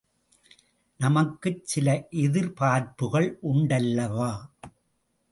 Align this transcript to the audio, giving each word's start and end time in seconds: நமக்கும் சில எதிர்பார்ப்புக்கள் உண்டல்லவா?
நமக்கும் 0.99 1.59
சில 1.63 1.87
எதிர்பார்ப்புக்கள் 2.11 3.29
உண்டல்லவா? 3.43 4.31